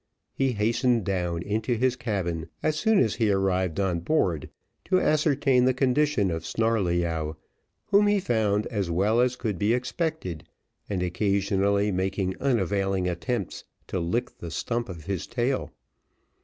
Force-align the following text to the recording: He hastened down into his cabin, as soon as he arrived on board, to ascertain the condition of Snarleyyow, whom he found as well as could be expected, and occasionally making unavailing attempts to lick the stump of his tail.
He 0.33 0.53
hastened 0.53 1.03
down 1.05 1.43
into 1.43 1.75
his 1.75 1.95
cabin, 1.95 2.49
as 2.63 2.75
soon 2.75 2.97
as 2.97 3.13
he 3.17 3.29
arrived 3.31 3.79
on 3.79 3.99
board, 3.99 4.49
to 4.85 4.99
ascertain 4.99 5.65
the 5.65 5.75
condition 5.75 6.31
of 6.31 6.43
Snarleyyow, 6.43 7.35
whom 7.85 8.07
he 8.07 8.19
found 8.19 8.65
as 8.65 8.89
well 8.89 9.19
as 9.21 9.35
could 9.35 9.59
be 9.59 9.75
expected, 9.75 10.43
and 10.89 11.03
occasionally 11.03 11.91
making 11.91 12.35
unavailing 12.41 13.07
attempts 13.07 13.63
to 13.85 13.99
lick 13.99 14.35
the 14.39 14.49
stump 14.49 14.89
of 14.89 15.03
his 15.03 15.27
tail. 15.27 15.71